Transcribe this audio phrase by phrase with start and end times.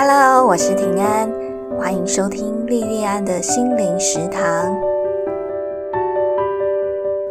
[0.00, 1.28] Hello，我是平安，
[1.76, 4.78] 欢迎收听莉莉安的心灵食堂。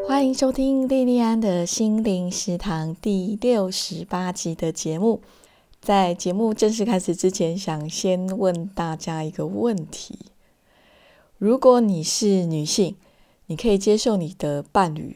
[0.05, 5.21] 欢迎收听莉莉安的心灵食堂第六十八集的节目。
[5.79, 10.19] 在节目正式开始之前，想先问大家一个问题：
[11.37, 12.97] 如果你是女性，
[13.45, 15.15] 你可以接受你的伴侣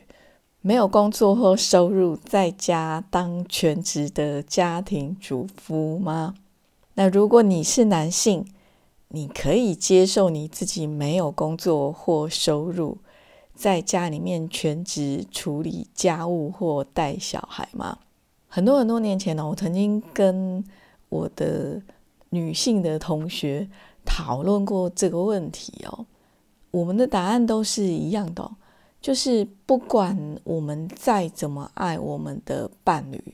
[0.61, 6.36] 没有工作或收入，在家当全职的家庭主妇吗？
[7.02, 8.45] 那如果你是男性，
[9.07, 13.00] 你可以接受你自己没有工作或收入，
[13.55, 17.97] 在家里面全职处理家务或带小孩吗？
[18.47, 20.64] 很多很多年前呢，我曾经跟
[21.10, 21.82] 我的
[22.29, 23.68] 女性的同学
[24.05, 26.05] 讨论过这个问题哦。
[26.69, 28.47] 我们的答案都是一样的，
[29.02, 33.33] 就是不管我们再怎么爱我们的伴侣，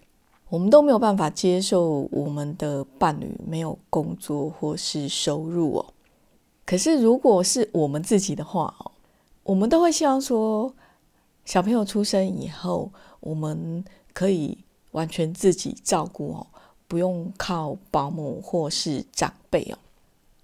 [0.49, 5.93] 我们都没有办法接受我们的伴侣没有工作或是收入哦。
[6.65, 8.91] 可是如果是我们自己的话哦，
[9.43, 10.73] 我们都会希望说，
[11.45, 14.57] 小朋友出生以后，我们可以。
[14.91, 16.47] 完全自己照顾哦，
[16.87, 19.77] 不用靠保姆或是长辈哦。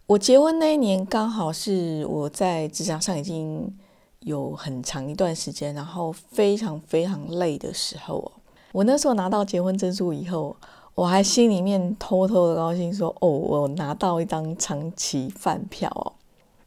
[0.05, 3.75] 我结婚那一年刚好是我在职场上已经
[4.19, 8.31] 有很长一段时间，然后非常非常累的时候哦。
[8.73, 10.53] 我那时候拿到结婚证书以后，
[10.95, 16.11] 我还心里面偷偷的高兴说：“哦，我拿到一张长期饭票哦。”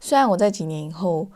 [0.01, 1.27] 虽然我在几年以后，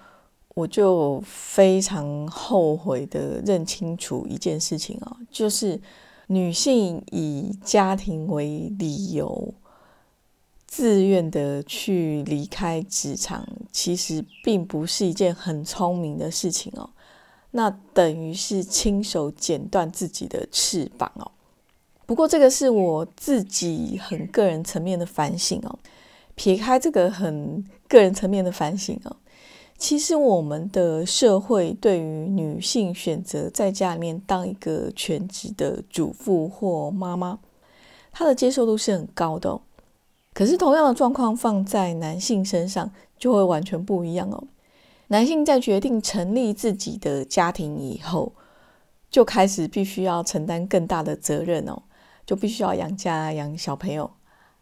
[0.55, 5.79] 我就非常后悔的认清楚一件事情哦，就是。
[6.27, 9.53] 女性以家庭为理由，
[10.65, 16.89] 自愿的去离开职场，其实并不是一件很聪明的事情哦。
[17.51, 21.31] 那等于是亲手剪断自己的翅膀哦。
[22.05, 25.79] 不过这个是我自己很个人层面的反省哦。
[26.35, 29.15] 撇开这个很个人层面的反省哦。
[29.77, 37.39] 其实我们的社会对于女性选择在家里面当一个全职的主妇或妈妈，
[38.11, 39.61] 她的接受度是很高的哦。
[40.33, 44.43] 可是同样的状况放在男性身上就会完全不一样哦。
[45.11, 48.31] 男性在决定成立自己的家庭以后，
[49.09, 51.83] 就开始必须要承担更大的责任哦，
[52.25, 54.09] 就必须要养家养小朋友，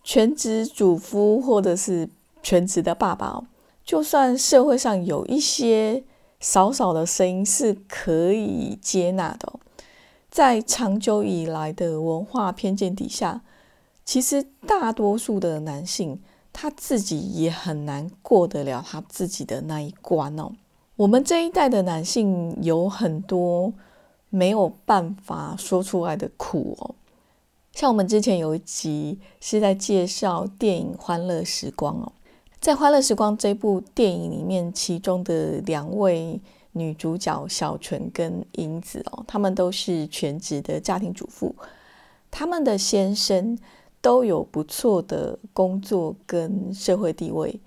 [0.03, 2.09] 全职主夫或者是
[2.41, 3.45] 全职的爸爸哦。
[3.85, 6.03] 就算社会上有一些
[6.39, 9.53] 少少的声音是可以接纳的，
[10.31, 13.43] 在长久以来的文化偏见底下，
[14.03, 16.19] 其实大多数的男性
[16.61, 20.51] 他自己也很难过得了他自己的那一关哦。
[20.97, 23.71] 我们这一代的男性有很多
[24.29, 26.95] 没有办法说出来的苦哦，
[27.71, 32.11] 像我们之前有一集是在介绍电影《欢乐时光》哦。
[32.59, 36.41] 在《欢乐时光》这部电影里面，其中的两位
[36.73, 41.55] 女主角小纯跟英子哦，她们都是全职的家庭主妇，
[42.29, 43.57] 他们的先生
[44.01, 47.59] 都有不错的工作跟社会地位，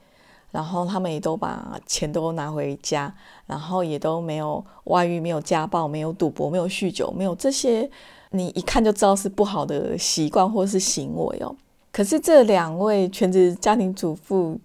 [0.51, 3.15] 然后他们也都把钱都拿回家，
[3.47, 7.91] 然后也都没有外遇、没有家暴、没有赌博、没有酗酒、没有这些
[8.31, 11.55] 你一看就知道是不好的习惯或是行为哦。
[11.91, 14.61] 可是这两位全职家庭主妇。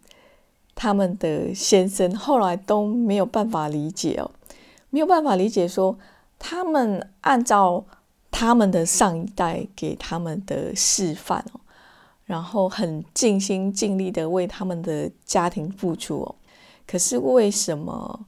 [0.80, 4.30] 他们的先生后来都没有办法理解哦，
[4.92, 5.98] 没有办法理解说
[6.38, 7.84] 他们按照
[8.40, 11.60] 他们的上一代给他们的示范哦，
[12.24, 16.36] 然后很尽心尽力的为他们的家庭付出哦，
[16.86, 18.28] 可是为什么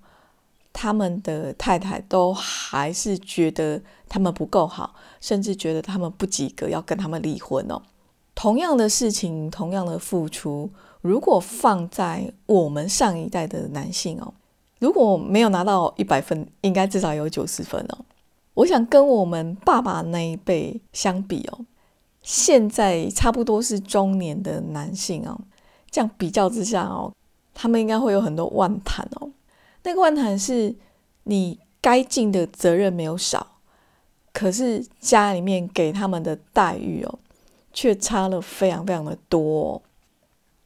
[0.73, 7.79] 他们的太太都还是觉得他们不够好，甚至觉得他们不及格，要跟他们离婚哦？
[8.33, 10.71] 同样的事情，同样的付出。
[11.01, 14.33] 如果放在我们上一代的男性哦，
[14.79, 18.05] 如果没有拿到一百分，应该至少有九十分哦。
[18.59, 21.65] 我想跟我们爸爸那一辈相比哦，
[22.21, 25.39] 现在差不多是中年的男性哦，
[25.89, 27.13] 这样比较之下哦，
[27.53, 29.31] 他们应该会有很多万谈哦。
[29.83, 30.75] 那个万谈是
[31.23, 33.59] 你该尽的责任没有少，
[34.33, 37.19] 可是家里面给他们的待遇哦，
[37.71, 39.81] 却差了非常非常的多。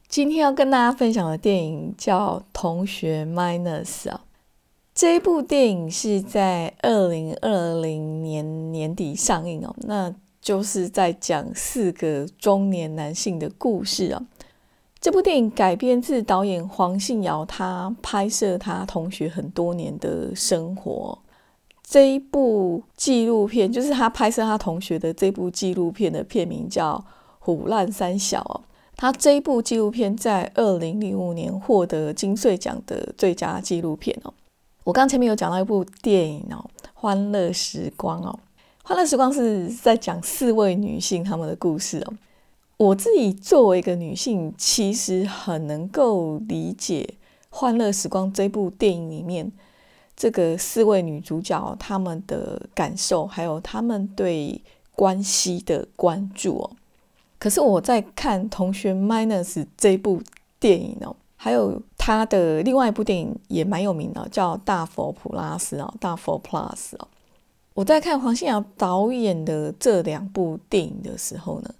[0.08, 4.23] 今天要跟大家分享的电影叫《同学 Minus》啊，
[4.94, 14.22] 这一部电影是在二零二零年年底上映哦，那就是在讲四个中年男性的故事啊。
[15.00, 21.18] 这部电影改编自导演黄信尧他拍摄他同学很多年的生活。
[21.82, 26.96] 这一部纪录片就是他拍摄他同学的这部纪录片的片名叫
[27.40, 28.62] 《虎烂三小》哦。
[28.96, 34.32] 他这一部纪录片在二零零五年获得金穗奖的最佳纪录片哦。
[34.84, 38.38] 我刚前面有讲到一部电影哦，《欢乐时光》哦，
[38.86, 42.12] 《欢乐时光》是在讲四位女性她们的故事哦。
[42.76, 47.08] 我自己作为一个女性，其实很能够理解
[47.48, 49.50] 《欢乐时光》这部电影里面
[50.14, 54.60] 这个四位女主角她们的感受，还有她们对
[54.94, 56.70] 关系的关注哦。
[57.38, 60.20] 可是我在看《同学 Minus》这部
[60.60, 67.06] 电影哦，还有他的另外一部电影也蛮有名的，叫《大佛普拉斯》啊，《大佛 Plus》哦。
[67.74, 71.74] 我在看黄信尧导演的这两部电影的时候呢，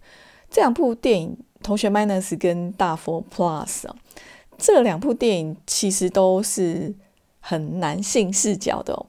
[0.51, 1.31] 这两部电影
[1.65, 3.97] 《同学 Minus》跟《大佛 Plus》哦，
[4.59, 6.95] 这两部电影其实都是
[7.41, 9.07] 很男性视角的哦，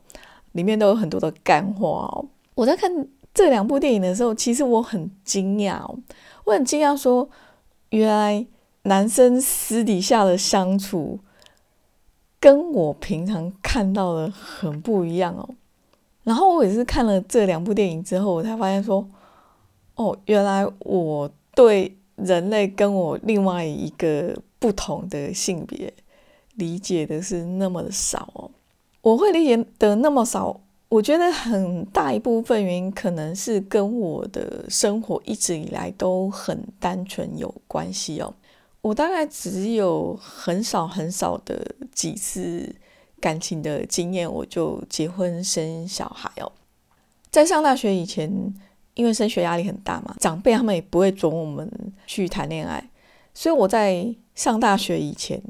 [0.54, 2.26] 里面都有很多的干话哦。
[2.54, 2.90] 我在看
[3.34, 6.00] 这两部电影的时候，其实我很惊讶哦。
[6.46, 7.30] 我很惊讶，说
[7.90, 8.48] 原来
[8.86, 11.20] 男生私底下的相处
[12.40, 15.50] 跟我平常看到的很不一样哦。
[16.24, 19.08] 然后我也是看了这两部电影之后，我才发现说，
[19.96, 25.94] 哦，原来我对人类跟我另外一个不同的性别
[26.56, 28.50] 理解的是那么的少哦。
[29.02, 30.62] 我会理解的那么少。
[30.88, 38.34] 我觉得很大一部分原因可能是跟我的生活一直以来都很单纯有关系哦。
[38.86, 42.72] 我大概只有很少很少的几次
[43.20, 46.52] 感情的经验，我就结婚生小孩哦。
[47.32, 48.32] 在上大学以前，
[48.94, 51.68] 因为升学压力很大嘛，长辈他们也不会准我们
[52.06, 52.92] 去谈恋爱，
[53.34, 55.42] 所以我在上大学以前。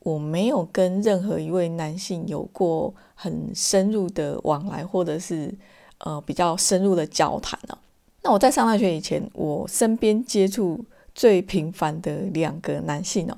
[0.00, 5.50] 我没有跟任何一位男性有过很深入的往来，或者是
[5.96, 7.78] 呃比较深入的交谈呢。
[8.22, 10.84] 那我在上大学以前，我身边接触
[11.14, 13.36] 最平凡的两个男性哦，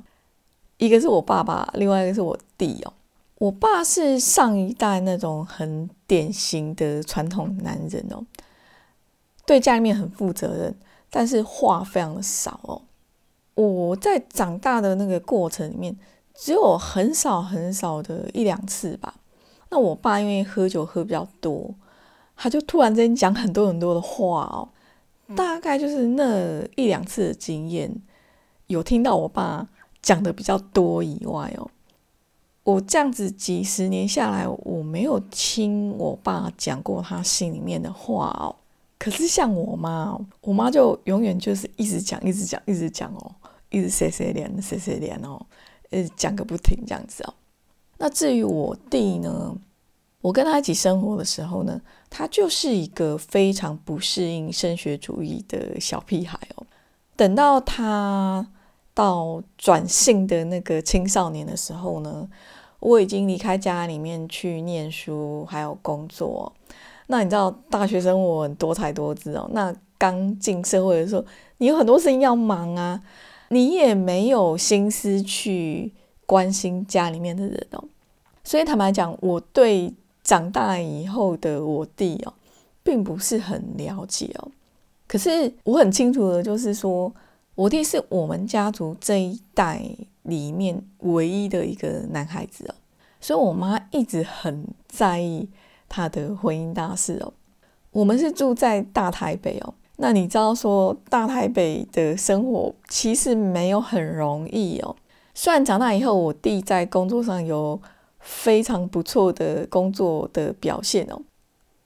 [0.78, 2.92] 一个是我爸爸，另外一个是我弟哦。
[3.38, 8.24] 我爸是上一代那种很典型的传统男人哦，
[9.44, 10.74] 对家里面很负责任，
[11.10, 12.82] 但是话非常的少哦。
[13.54, 15.96] 我在长大的那个过程里面。
[16.38, 19.14] 只有很少很少的一两次吧。
[19.70, 21.74] 那我爸因为喝酒喝比较多，
[22.36, 24.68] 他就突然之间讲很多很多的话哦。
[25.34, 27.90] 大概就是那一两次的经验，
[28.66, 29.66] 有听到我爸
[30.00, 31.68] 讲的比较多以外哦，
[32.62, 38.54] 我这样子几十年下来，我没有听我爸讲过他心里面的话哦。
[38.98, 43.34] 可是像我妈，我妈就永远就是一直讲，一直讲，一直讲哦，
[43.68, 45.44] 一直谁谁脸，谁谁脸哦。
[45.90, 47.34] 呃，讲个不停这样子哦。
[47.98, 49.54] 那至于我弟呢，
[50.26, 51.80] 我跟他一起生活的时候呢，
[52.10, 56.66] 他就是一个非常不适应升学主义的小屁孩哦。
[57.14, 58.44] 等到他
[58.92, 62.28] 到转性的那个青少年的时候呢，
[62.80, 66.52] 我已经离开家里面去念书还有工作。
[67.06, 69.48] 那你知道大学生活多才多姿哦。
[69.52, 71.24] 那刚进社会的时候，
[71.58, 73.00] 你有很多事情要忙啊。
[73.50, 75.94] 你也没有心思去
[76.26, 77.84] 关心家里面的人哦，
[78.42, 79.94] 所以坦白讲，我对
[80.26, 82.34] 长大以后的我弟哦，
[82.82, 84.50] 并不是很了解哦。
[85.06, 87.14] 可是我很清楚的，就是说
[87.54, 89.80] 我弟是我们家族这一代
[90.24, 92.74] 里面唯一的一个男孩子哦，
[93.20, 95.48] 所以我妈一直很在意
[95.88, 97.32] 他的婚姻大事哦。
[97.92, 99.74] 我们是住在大台北哦。
[99.98, 104.96] 那你知道说大台北的生活其实没有很容易哦。
[105.34, 107.80] 虽然长大以后，我弟在工作上有
[108.26, 111.22] 非常不错的工作的表现哦，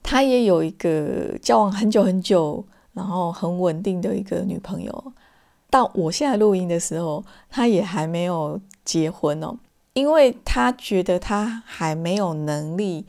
[0.01, 5.13] 他也有一个交往很久很久，然后很稳定的一个女朋友。
[5.69, 9.55] 到我现在录音的时候，他也还没有结婚哦，
[9.93, 13.05] 因为他觉得他还没有能力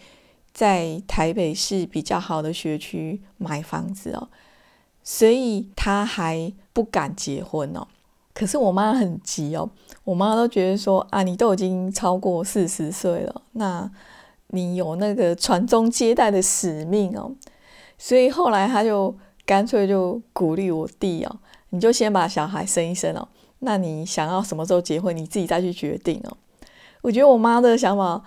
[0.53, 4.29] 在台北市比较好的学区买房子哦。
[5.03, 7.89] 所以他还不敢结婚哦，
[8.33, 9.71] 可是我妈很急哦，
[10.04, 13.90] 我妈都觉得说啊，你都已经超过四十岁了，那
[14.49, 17.32] 你有那个传宗接代的使命哦，
[17.97, 19.14] 所以后来他就
[19.47, 21.37] 干脆就鼓励我弟哦，
[21.71, 23.28] 你就先把小孩生一生哦，
[23.61, 26.37] 那你想要什么时候结婚，你自己再去决定哦。
[27.02, 28.23] 我觉得我妈的想法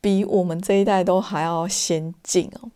[0.00, 2.70] 比我们这一代都还要先进哦。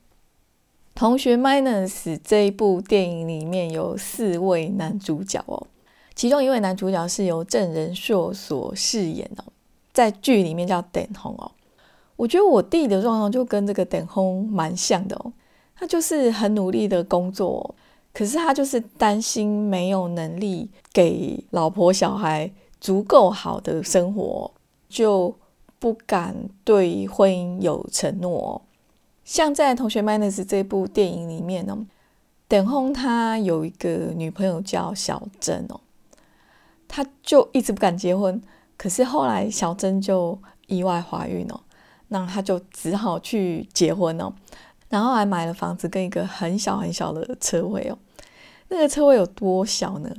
[0.94, 5.66] 同学 Minus 这一部电影里面有四位男主角哦，
[6.20, 9.44] 其中一位男主角是由郑仁硕所饰演哦，
[9.90, 11.50] 在剧里面叫等红哦。
[12.14, 15.32] 我觉得我弟的状况就跟这个等红蛮像的哦，
[15.74, 17.74] 他就是很努力的工作，
[18.12, 24.52] 可是他就是担心没有能力给老婆小孩足够好的生活，
[24.90, 25.34] 就
[25.78, 28.60] 不敢对婚姻有承诺。
[29.24, 31.86] 像在《同学 minus》这部电影里面呢，
[32.46, 35.80] 等红他有一个女朋友叫小珍哦，
[36.90, 38.38] 他就一直不敢结婚。
[38.76, 41.60] 可是后来小珍就意外怀孕了，
[42.08, 44.34] 那他就只好去结婚了，
[44.88, 47.96] 然后还买了房子跟一个很小很小的车位哦。
[48.68, 50.14] 那个车位有多小呢？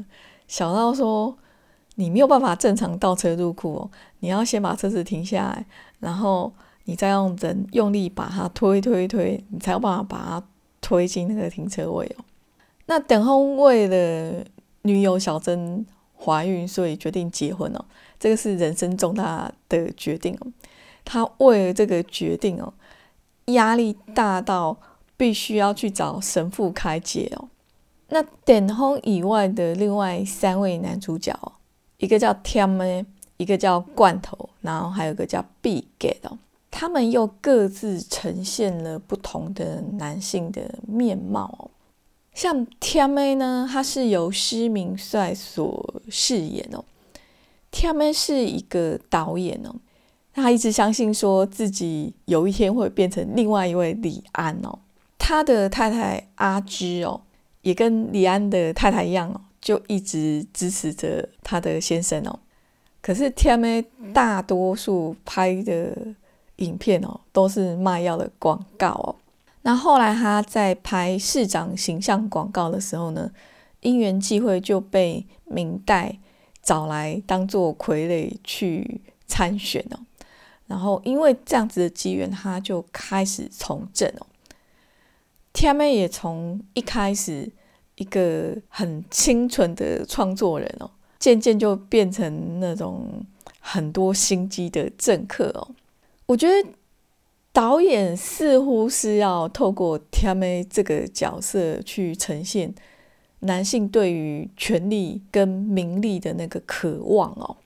[0.48, 1.38] 小到说
[1.96, 5.66] 你没有办法正常倒车入库哦，你要先把车子停下来，
[6.00, 6.52] 然后。
[6.86, 10.44] 你再用人用力把它推推推，你才有办法把它
[10.82, 12.26] 推进那个停车位哦。
[12.88, 14.44] 那等候位的
[14.82, 15.86] 女友小珍
[16.24, 17.86] 怀孕，所以决定结婚哦。
[18.20, 20.48] 这个是人生重大的决定哦。
[21.04, 22.72] 他为了这个决定哦，
[23.46, 24.78] 压力大到
[25.18, 27.48] 必须要去找神父开解哦。
[28.10, 31.34] 那等候以外的另外三位男主角，
[31.98, 33.06] 一个叫 Tim，
[33.38, 35.86] 一个叫罐头，然后还有个叫 Big
[36.24, 36.38] 哦。
[36.70, 41.72] 他们又各自呈现了不同的男性的面貌哦。
[42.42, 46.84] 像 TMA 呢，他是由施明帅所饰演哦。
[47.72, 49.76] TMA 是一个导演哦，
[50.34, 54.80] 他一直相信说自己有一天会变成另外一位李安哦。
[55.20, 57.22] 他的太太阿芝哦，
[57.62, 62.40] 也跟李安的太太一样哦，就一直支持着他的先生哦。
[63.04, 65.96] 可是 TMA 大多数拍的。
[66.58, 69.16] 影片哦，都是卖药的广告哦。
[69.64, 73.32] 那后来他在拍市长形象广告的时候呢，
[73.82, 76.18] 因缘际会就被明代
[76.64, 80.00] 找来当做傀儡去参选哦。
[80.68, 84.26] 然后因为这样子的机缘，他就开始从政哦。
[85.54, 87.52] 天妹也从一开始
[87.96, 90.90] 一个很清纯的创作人哦，
[91.20, 93.24] 渐渐就变成那种
[93.60, 95.68] 很多心机的政客哦。
[96.26, 96.70] 我觉得
[97.54, 102.74] 导演似乎是要透过 t a m 这个角色去呈现
[103.40, 107.58] 男性对于权力跟名利的那个渴望哦。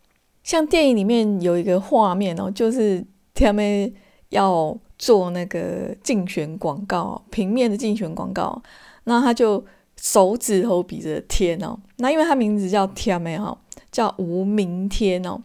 [0.43, 3.91] 像电影里面有一个画面哦，就是 t a m
[4.29, 8.59] 要做那个竞选广告，平面的竞选广告，
[9.03, 9.63] 那他就
[9.97, 11.77] 手指头比着天哦。
[11.97, 13.55] 那因为他名字叫 t a m 哈，
[13.91, 15.39] 叫无明天哦，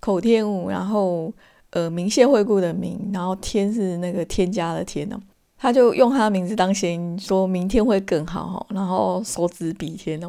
[0.00, 1.32] 口天吴，然后。
[1.70, 5.20] 呃，明谢惠顾的明，然后天是那个添加的天哦，
[5.56, 8.66] 他就用他的名字当谐音，说明天会更好哈。
[8.70, 10.28] 然后手指比天哦，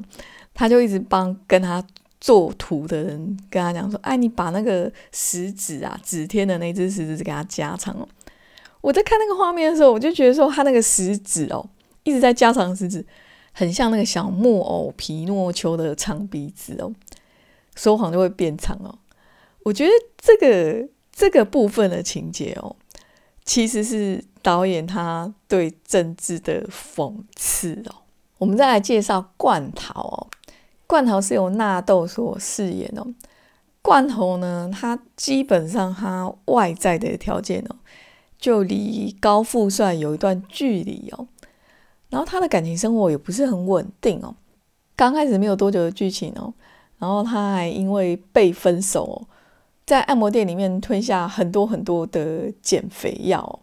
[0.53, 1.83] 他就一直帮跟他
[2.19, 8.07] 做图的人跟他讲说，哎，你把那个食指啊，指天的那只食指给他加长哦。
[8.81, 11.67] 我在看那个画面的时候，我就觉得说，他那个食指哦，
[12.03, 13.03] 一直在加长食指，
[13.51, 16.93] 很像那个小木偶皮诺丘的长鼻子哦，
[17.75, 18.99] 说谎就会变长哦。
[19.63, 20.87] 我觉得这个。
[21.21, 22.75] 这个部分的情节哦，
[23.45, 27.93] 其实是导演他对政治的讽刺哦。
[28.39, 30.27] 我们再来介绍罐头哦，
[30.87, 33.05] 罐头是由纳豆所饰演哦。
[33.83, 37.75] 罐头呢，他基本上他外在的条件哦，
[38.39, 41.27] 就离高富帅有一段距离哦。
[42.09, 44.33] 然后他的感情生活也不是很稳定哦。
[44.95, 46.51] 刚开始没有多久的剧情哦，
[46.97, 49.27] 然后他还因为被分手哦。
[49.91, 53.59] 在按摩店里面吞下很多很多的减肥药，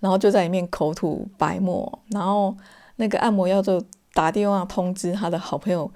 [0.00, 2.52] 然后就在里面口吐白沫，然后
[2.96, 3.80] 那个按摩药就
[4.12, 5.88] 打电话通知他的好朋友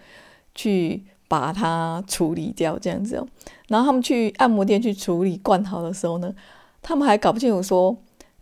[0.54, 3.26] 去把它处理掉，这样子哦。
[3.66, 6.32] 然后他们去按摩店去处理罐头的时候呢，
[6.80, 7.96] 他们还搞不清楚说，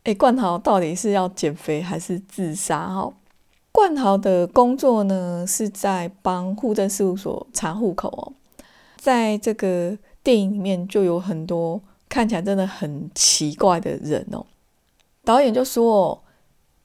[0.04, 2.88] 哎，罐头到底是要减肥还是自杀？
[2.88, 3.10] 哈，
[3.72, 8.32] 冠豪的工作呢是在帮户政事务所查户口哦，
[8.98, 9.96] 在这个。
[10.22, 14.44] 电影里面就有很多看起来真的很奇怪的人哦。
[15.24, 16.22] 导演就说：“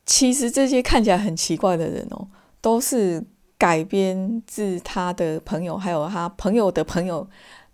[0.05, 2.27] 其实这些看起来很奇怪的人哦，
[2.61, 3.23] 都是
[3.57, 7.27] 改编自他的朋友，还有他朋友的朋友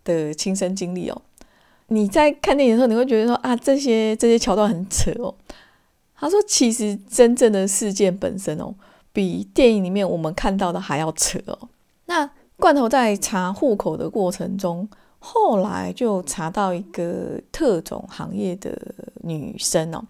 [0.03, 1.21] 的亲身经历哦。”
[1.87, 5.35] 你在看电影的时候，你会觉得说：“啊，这些这些桥段很扯哦。”
[6.15, 8.73] 他说：“其实真正的事件本身哦，
[9.11, 11.69] 比电影里面我们看到的还要扯哦。”
[12.07, 14.89] 那罐头在查户口的过程中。
[15.25, 18.77] 后来就查到一个特种行业的
[19.21, 20.03] 女生哦，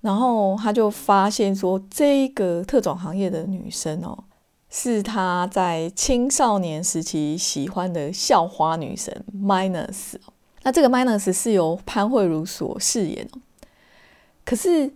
[0.00, 4.24] 然后他就发现说，这个特种行业的女生哦，
[4.70, 10.14] 是他在青少年时期喜欢的校花女神 Minus。
[10.62, 13.38] 那这个 Minus 是由潘慧茹所饰演哦。
[14.46, 14.90] 可是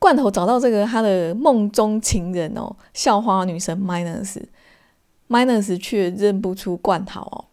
[0.00, 7.44] 罐头找到这个他的梦中情人哦，校花女神 Minus，Minus 却认不出罐头哦。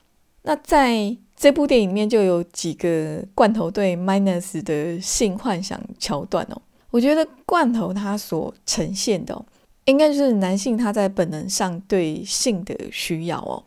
[0.44, 6.62] 那在这部电影里面就有几个罐头对 Minus 的性幻想桥段哦。
[6.92, 9.44] 我觉得罐头他所呈现的，
[9.86, 13.64] 应该就是男性他在本能上对性的需要哦。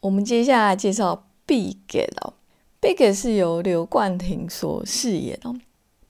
[0.00, 2.34] 我们接下来介绍 Biggie 哦
[2.80, 5.56] ，Biggie 是由刘冠廷所饰演哦。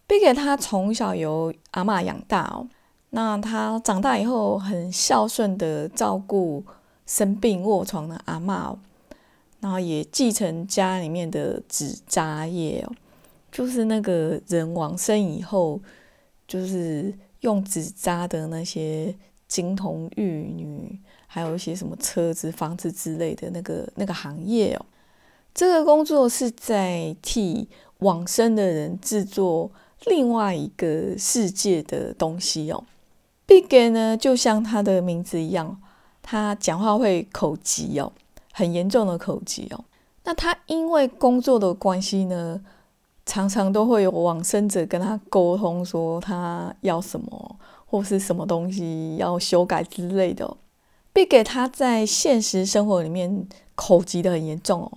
[0.06, 2.68] Biggie 他从小由阿妈养大哦，
[3.10, 6.62] 那他长大以后很孝顺的照顾
[7.06, 8.78] 生病卧床的阿妈哦，
[9.60, 12.92] 然后也继承家里面的纸扎业哦，
[13.50, 15.80] 就是那个人往生以后。
[16.48, 19.14] 就是用纸扎的那些
[19.46, 24.86] 金童玉女，还有一些什么车子、房子之类的那个那个行业哦。
[25.54, 29.70] 这个工作是在替往生的人制作
[30.06, 32.82] 另外一个世界的东西哦。
[33.44, 35.78] Big 呢，就像他的名字一样，
[36.22, 38.10] 他讲话会口急哦，
[38.58, 39.84] 很严重的口疾哦。
[40.24, 42.60] 那他因为工作的关系呢？
[43.24, 50.56] 常常都会有往生者跟他沟通，说他要什么或是什么东西要修改之类的。
[51.12, 54.90] Big 他在现实生活里面口疾的很严重哦，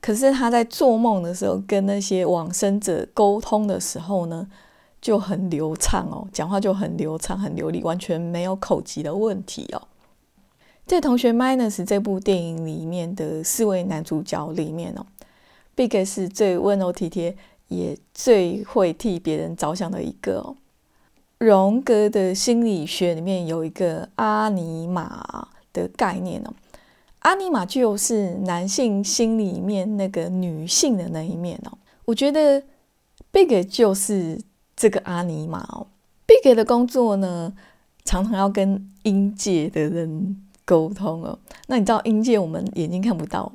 [0.00, 4.48] 可是他在做梦的时候跟那些往生者沟通的时候呢，
[5.00, 9.82] 就很流畅哦，讲话就很流畅、很流利，完全没有口疾的问题哦。
[10.86, 15.06] 在同学 Minus 这部电影里面的四位男主角里面哦
[15.74, 17.36] ，Big 是最温柔体贴。
[17.70, 20.56] 也最会替别人着想的一个哦。
[21.38, 26.52] 荣格的心理学里面有一个阿尼玛的概念哦，
[27.20, 31.78] 阿尼玛就是男性心里面那个女性的那一面哦。
[32.06, 32.60] 我觉得
[33.30, 34.40] Big 就是
[34.74, 35.86] 这个阿尼玛哦。
[36.26, 37.54] Big 的工作呢，
[38.04, 40.36] 常常要跟阴界的人
[40.70, 41.36] 沟通哦。
[41.66, 43.52] 那你知道阴界我们眼睛看不到，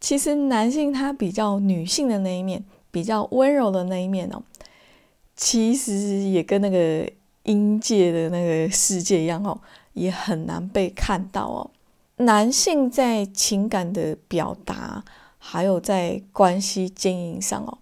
[0.00, 2.62] 其实男性他比较女性的那一面。
[2.92, 4.42] 比较温柔的那一面哦，
[5.34, 7.10] 其实也跟那个
[7.44, 9.58] 阴界的那个世界一样哦，
[9.94, 11.70] 也很难被看到哦。
[12.16, 15.02] 男性在情感的表达，
[15.38, 17.78] 还有在关系经营上哦，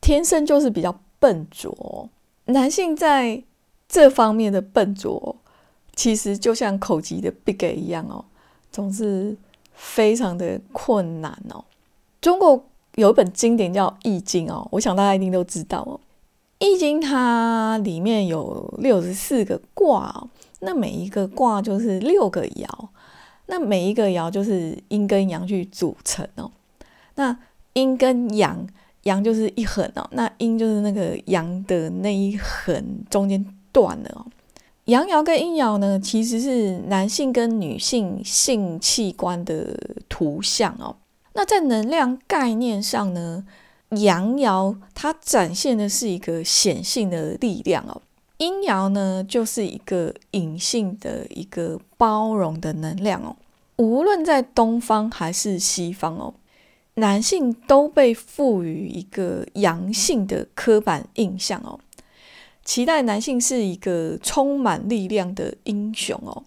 [0.00, 2.10] 天生就是比较笨拙。
[2.46, 3.44] 男性在
[3.88, 5.36] 这方面的笨拙，
[5.98, 8.24] 其实就像口级的 Big 一样哦，
[8.70, 9.36] 总是
[9.74, 11.64] 非常的困难哦。
[12.20, 12.64] 中国。
[12.94, 16.00] 有一本经典叫《易经》哦，我想大家一定都知道哦。
[16.66, 22.66] 《易经》它里面有六十四个卦哦，那每一个卦就是六个爻，
[23.46, 26.50] 那每一个爻就是阴跟阳去组成哦。
[27.14, 27.38] 那
[27.74, 28.66] 阴跟阳，
[29.04, 34.26] 阳就是一横哦，那阴就是那个阳的那一横中间断了哦。
[34.88, 40.96] 阳爻跟阴爻呢，其实是男性跟女性性器官的图像哦。
[41.34, 43.44] 那在能量概念上呢，
[43.90, 48.00] 阳爻它展现的是一个显性的力量哦，
[48.38, 53.36] 阴爻呢就是一个隐性的一个包容的能量哦。
[53.76, 56.32] 无论在东方还是西方哦，
[56.94, 61.78] 男性都被赋予一个阳性的刻板印象哦，
[62.68, 66.44] 期待男性是一个充满力量的英雄哦。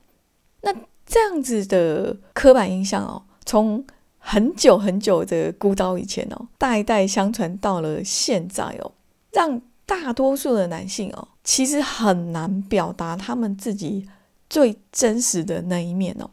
[0.62, 0.72] 那
[1.04, 3.84] 这样子的刻板印象哦，从
[4.20, 8.92] 很久很久的孤岛以前哦，代代相传到了现在哦，
[9.32, 14.08] 让大多数的男性哦，其实很难表达他们自己
[14.48, 16.30] 最真实的那一面哦。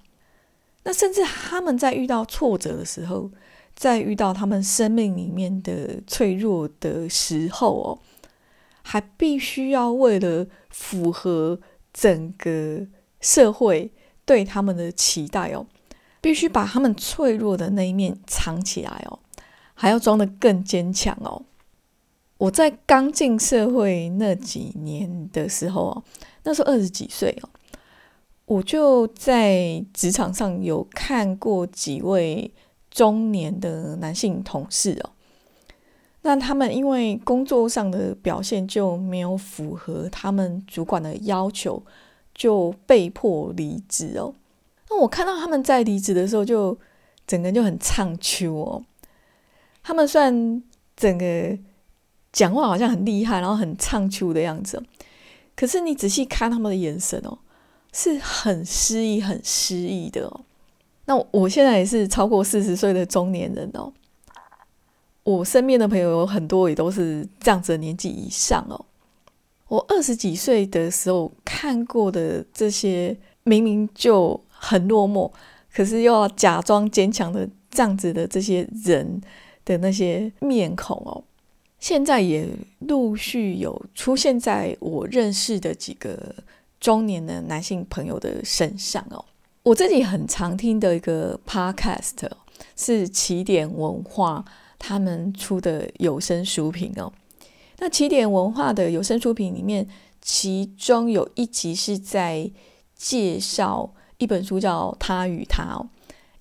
[0.82, 3.30] 那甚至他们在遇到挫折的时候，
[3.74, 7.98] 在遇到他们生命里面的脆弱的时候哦，
[8.90, 11.60] 还必须要为了符合
[11.92, 12.86] 整个
[13.20, 13.92] 社会
[14.24, 15.66] 对他们的期待哦。
[16.22, 19.18] 必须把他们脆弱的那一面藏起来哦，
[19.74, 21.42] 还要装得更坚强哦。
[22.38, 26.02] 我在刚进社会那几年的时候哦，
[26.44, 27.50] 那时候二十几岁哦，
[28.46, 32.50] 我就在职场上有看过几位
[32.90, 35.10] 中年的男性同事哦，
[36.22, 41.82] 那他们因为工作上的表现就没有符合他们主管的要求，
[42.34, 44.34] 就被迫离职哦。
[44.90, 46.76] 那我看到他们在离职的时候，就
[47.26, 48.82] 整个人就很唱秋哦。
[49.82, 50.62] 他们虽然
[50.96, 51.56] 整个
[52.32, 54.82] 讲话好像很厉害，然后很唱秋的样子，
[55.54, 57.38] 可是你仔细看他们的眼神哦，
[57.92, 60.40] 是很失意、很失意的哦。
[61.06, 63.90] 那我现在也是超过四十岁的中年人哦，
[65.28, 68.82] 我身边的朋友有很多也都是这样子的年纪以上哦。
[69.66, 75.30] 我二十几岁的时候看过的这些，明明就很落寞，
[75.70, 79.20] 可是又要假装坚强的这样子的这些人
[79.66, 81.22] 的那些面孔哦，
[81.78, 86.34] 现在也陆续有出现在我认识的几个
[86.80, 89.22] 中年的男性朋友的身上哦。
[89.64, 92.30] 我自己很常听的一个 podcast
[92.74, 94.42] 是起点文化
[94.78, 97.12] 他们出的有声书评哦。
[97.78, 99.86] 那起点文化的有声书评里面，
[100.20, 102.50] 其中有一集是在
[102.94, 105.88] 介绍一本书，叫《他与他》哦，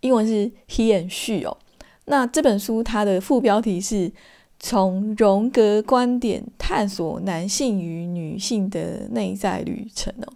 [0.01, 1.57] 英文是 He and She 哦。
[2.05, 4.11] 那这本书它的副标题是
[4.59, 10.33] 从荣格观点探索男性与女性的内在旅程哦。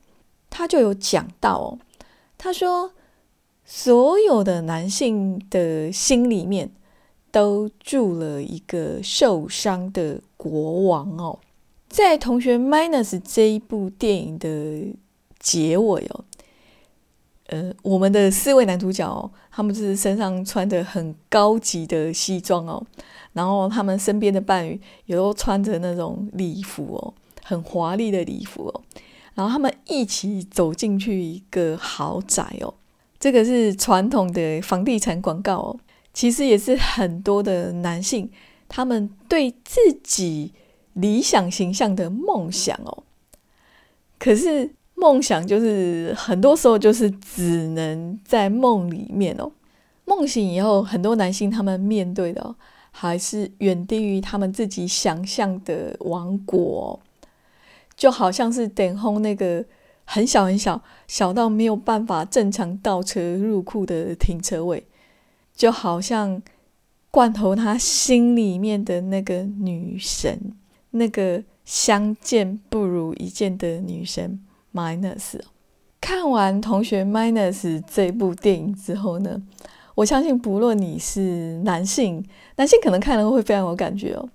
[0.49, 1.79] 他就有讲到哦。
[2.37, 2.91] 他说
[3.65, 6.69] ：“所有的男性的心里面
[7.31, 11.39] 都住了一个受伤的国王哦。”
[11.89, 14.93] 在《同学 Minus》这一部电影的
[15.39, 16.23] 结尾哦，
[17.47, 22.81] 呃，我们的四位男主角哦，他们是身上穿着很高级的西装哦，
[23.33, 27.13] 然后他们身边的伴侣也都穿着那种礼服哦，
[27.43, 28.81] 很华丽的礼服哦。
[29.33, 32.73] 然后他们一起走进去一个豪宅哦，
[33.19, 35.79] 这个是传统的房地产广告哦。
[36.13, 38.29] 其实也是很多的男性
[38.67, 40.53] 他们对自己
[40.93, 43.03] 理想形象的梦想哦。
[44.17, 49.51] 可是梦想就是很多时候就是只能在梦里面哦。
[50.05, 52.55] 梦醒以后，很多男性他们面对的
[52.91, 56.99] 还是远低于他们自己想象的王国。
[57.95, 59.63] 就好像是等候那个
[60.05, 64.83] 很小很小，小到没有办法正常倒车入库的停车位，
[65.61, 66.41] 就好像
[67.11, 70.55] 罐头他心里面的那个女神，
[70.89, 74.39] 那个相见不如一见的女神
[74.73, 75.39] Minus。
[75.99, 79.39] 看完同学 Minus 这部电影之后呢，
[79.93, 84.27] 我相信不论你是男性，男性可能看了会非常有感觉哦。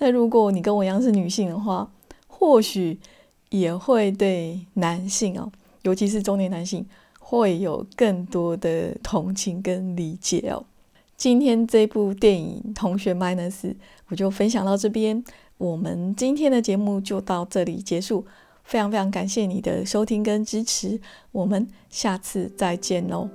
[0.00, 1.90] 那如果你跟我一样是女性的话，
[2.26, 3.00] 或许。
[3.50, 5.48] 也会对男性哦，
[5.82, 6.84] 尤其是中年男性，
[7.20, 10.64] 会有更多的同情跟理解哦。
[11.24, 13.62] 今天这部电影《同学 minus》，
[14.08, 15.24] 我就分享到这边。
[15.56, 18.26] 我们今天的节目就到这里结束，
[18.62, 21.00] 非常非常感谢你的收听跟支持，
[21.32, 23.30] 我们下次再见喽。